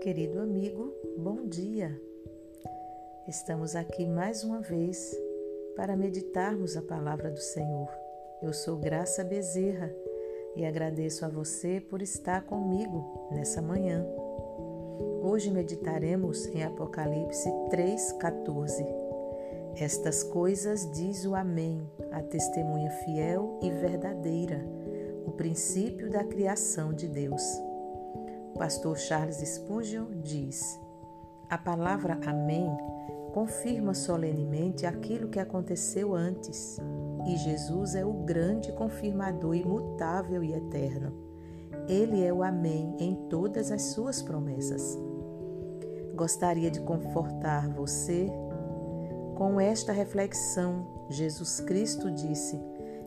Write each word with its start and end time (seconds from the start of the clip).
querido 0.00 0.38
amigo, 0.38 0.94
bom 1.18 1.44
dia. 1.48 2.00
Estamos 3.26 3.74
aqui 3.74 4.06
mais 4.06 4.44
uma 4.44 4.60
vez 4.60 5.16
para 5.74 5.96
meditarmos 5.96 6.76
a 6.76 6.82
palavra 6.82 7.32
do 7.32 7.40
Senhor. 7.40 7.88
Eu 8.40 8.52
sou 8.52 8.76
Graça 8.76 9.24
Bezerra 9.24 9.92
e 10.54 10.64
agradeço 10.64 11.24
a 11.24 11.28
você 11.28 11.80
por 11.80 12.00
estar 12.00 12.42
comigo 12.42 13.28
nessa 13.32 13.60
manhã. 13.60 14.06
Hoje 15.20 15.50
meditaremos 15.50 16.46
em 16.46 16.62
Apocalipse 16.62 17.48
3,14. 17.68 18.86
Estas 19.74 20.22
coisas 20.22 20.88
diz 20.92 21.26
o 21.26 21.34
Amém, 21.34 21.82
a 22.12 22.22
testemunha 22.22 22.90
fiel 23.04 23.58
e 23.60 23.70
verdadeira, 23.70 24.64
o 25.26 25.32
princípio 25.32 26.08
da 26.08 26.22
criação 26.22 26.92
de 26.92 27.08
Deus. 27.08 27.67
Pastor 28.58 28.98
Charles 28.98 29.36
Spurgeon 29.36 30.20
diz: 30.22 30.80
A 31.48 31.56
palavra 31.56 32.18
Amém 32.26 32.76
confirma 33.32 33.94
solenemente 33.94 34.84
aquilo 34.84 35.28
que 35.28 35.38
aconteceu 35.38 36.14
antes, 36.14 36.76
e 37.24 37.36
Jesus 37.36 37.94
é 37.94 38.04
o 38.04 38.12
grande 38.12 38.72
confirmador 38.72 39.54
imutável 39.54 40.42
e 40.42 40.52
eterno. 40.52 41.12
Ele 41.88 42.24
é 42.24 42.32
o 42.32 42.42
Amém 42.42 42.96
em 42.98 43.14
todas 43.28 43.70
as 43.70 43.82
suas 43.92 44.20
promessas. 44.20 44.98
Gostaria 46.16 46.70
de 46.70 46.80
confortar 46.80 47.68
você 47.68 48.26
com 49.36 49.60
esta 49.60 49.92
reflexão. 49.92 51.06
Jesus 51.08 51.60
Cristo 51.60 52.10
disse: 52.10 52.60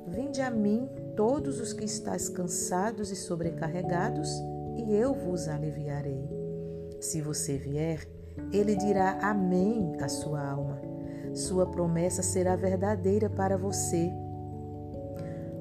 Vinde 0.08 0.42
a 0.42 0.50
mim 0.50 0.90
todos 1.16 1.60
os 1.60 1.74
que 1.74 1.84
estáis 1.84 2.30
cansados 2.30 3.12
e 3.12 3.16
sobrecarregados, 3.18 4.30
e 4.78 4.94
eu 4.94 5.14
vos 5.14 5.48
aliviarei. 5.48 6.30
Se 7.00 7.22
você 7.22 7.58
vier, 7.58 8.08
ele 8.52 8.76
dirá 8.76 9.20
amém 9.22 9.94
à 10.00 10.08
sua 10.08 10.48
alma. 10.48 10.82
Sua 11.34 11.66
promessa 11.66 12.22
será 12.22 12.56
verdadeira 12.56 13.30
para 13.30 13.58
você. 13.58 14.12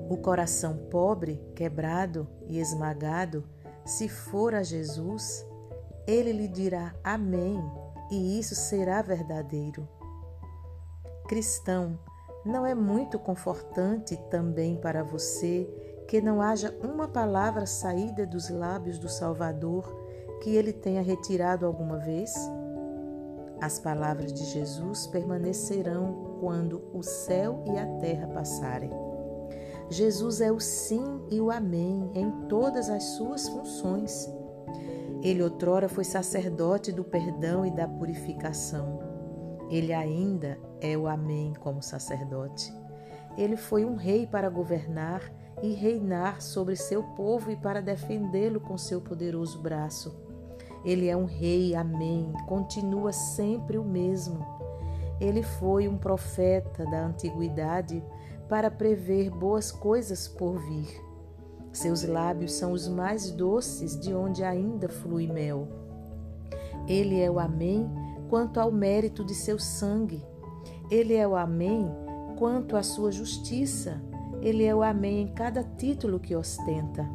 O 0.09 0.17
coração 0.17 0.77
pobre, 0.91 1.41
quebrado 1.55 2.27
e 2.49 2.59
esmagado, 2.59 3.45
se 3.85 4.09
for 4.09 4.55
a 4.55 4.63
Jesus, 4.63 5.47
ele 6.07 6.33
lhe 6.33 6.49
dirá 6.49 6.95
amém, 7.05 7.59
e 8.11 8.39
isso 8.39 8.55
será 8.55 9.01
verdadeiro. 9.03 9.89
Cristão, 11.29 11.99
não 12.45 12.67
é 12.67 12.75
muito 12.75 13.19
confortante 13.19 14.17
também 14.31 14.77
para 14.77 15.05
você 15.05 15.90
que 16.11 16.21
não 16.21 16.43
haja 16.43 16.77
uma 16.83 17.07
palavra 17.07 17.67
saída 17.67 18.27
dos 18.27 18.51
lábios 18.51 18.99
do 18.99 19.09
Salvador 19.09 19.85
que 20.43 20.57
ele 20.57 20.73
tenha 20.73 21.01
retirado 21.01 21.65
alguma 21.65 21.99
vez? 21.99 22.35
As 23.61 23.79
palavras 23.79 24.33
de 24.33 24.45
Jesus 24.47 25.07
permanecerão 25.07 26.37
quando 26.41 26.83
o 26.93 27.01
céu 27.01 27.63
e 27.65 27.79
a 27.79 27.87
terra 28.01 28.27
passarem. 28.27 28.91
Jesus 29.89 30.41
é 30.41 30.51
o 30.51 30.59
sim 30.59 31.25
e 31.31 31.41
o 31.41 31.49
amém 31.49 32.11
em 32.13 32.29
todas 32.49 32.91
as 32.91 33.05
suas 33.05 33.49
funções. 33.49 34.29
Ele 35.23 35.45
outrora 35.45 35.89
foi 35.89 36.03
sacerdote 36.03 36.91
do 36.91 37.05
perdão 37.05 37.65
e 37.65 37.71
da 37.71 37.87
purificação. 37.87 38.99
Ele 39.71 39.93
ainda 39.93 40.59
é 40.81 40.99
o 40.99 41.07
amém 41.07 41.53
como 41.61 41.81
sacerdote. 41.81 42.75
Ele 43.39 43.57
foi 43.57 43.85
um 43.85 43.95
rei 43.95 44.27
para 44.27 44.51
governar 44.51 45.23
e 45.63 45.73
reinar 45.73 46.41
sobre 46.41 46.77
seu 46.77 47.03
povo 47.03 47.51
e 47.51 47.57
para 47.57 47.83
defendê-lo 47.83 48.61
com 48.61 48.79
seu 48.79 49.01
poderoso 49.01 49.61
braço. 49.61 50.15
Ele 50.85 51.09
é 51.09 51.17
um 51.17 51.27
rei, 51.27 51.75
amém, 51.75 52.33
continua 52.47 53.13
sempre 53.13 53.77
o 53.77 53.85
mesmo. 53.85 54.45
Ele 55.21 55.43
foi 55.43 55.87
um 55.87 55.99
profeta 55.99 56.85
da 56.87 57.05
antiguidade 57.05 58.03
para 58.49 58.71
prever 58.71 59.31
boas 59.31 59.71
coisas 59.71 60.27
por 60.27 60.59
vir. 60.59 60.89
Seus 61.73 62.03
lábios 62.03 62.53
são 62.53 62.73
os 62.73 62.89
mais 62.89 63.31
doces, 63.31 63.99
de 63.99 64.13
onde 64.13 64.43
ainda 64.43 64.89
flui 64.89 65.27
mel. 65.27 65.69
Ele 66.89 67.21
é 67.21 67.31
o 67.31 67.39
Amém 67.39 67.89
quanto 68.29 68.59
ao 68.59 68.73
mérito 68.73 69.25
de 69.25 69.35
seu 69.35 69.59
sangue. 69.59 70.25
Ele 70.91 71.15
é 71.15 71.29
o 71.29 71.37
Amém 71.37 71.89
quanto 72.39 72.77
à 72.77 72.83
sua 72.83 73.13
justiça. 73.13 74.03
Ele 74.43 74.65
é 74.65 74.75
o 74.75 74.83
Amém 74.83 75.23
em 75.23 75.29
cada 75.29 75.63
título 75.63 76.19
que 76.19 76.35
ostenta. 76.35 77.07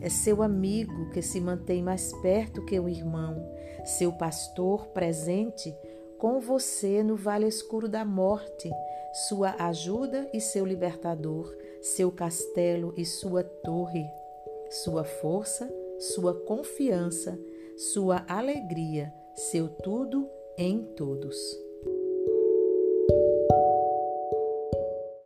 É 0.00 0.08
seu 0.08 0.42
amigo 0.42 1.10
que 1.10 1.20
se 1.20 1.40
mantém 1.40 1.82
mais 1.82 2.12
perto 2.20 2.64
que 2.64 2.78
o 2.78 2.88
irmão, 2.88 3.36
seu 3.84 4.12
pastor 4.12 4.88
presente 4.88 5.74
com 6.18 6.40
você 6.40 7.02
no 7.02 7.16
vale 7.16 7.46
escuro 7.46 7.88
da 7.88 8.04
morte, 8.04 8.70
sua 9.28 9.54
ajuda 9.58 10.28
e 10.32 10.40
seu 10.40 10.64
libertador, 10.64 11.54
seu 11.82 12.10
castelo 12.10 12.94
e 12.96 13.04
sua 13.04 13.44
torre, 13.44 14.06
sua 14.70 15.04
força, 15.04 15.70
sua 15.98 16.34
confiança, 16.44 17.38
sua 17.76 18.24
alegria, 18.26 19.12
seu 19.34 19.68
tudo 19.68 20.28
em 20.56 20.82
todos. 20.94 21.36